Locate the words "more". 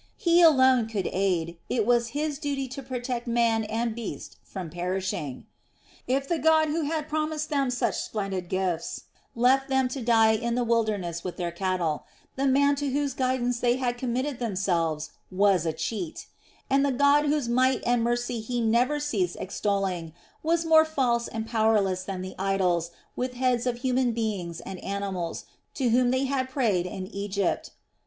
20.65-20.83